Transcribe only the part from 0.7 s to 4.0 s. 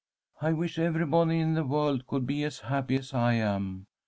everybody in the world could be as happy as I am.